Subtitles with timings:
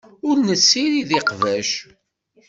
[0.27, 1.71] Ur nessirid iqbac.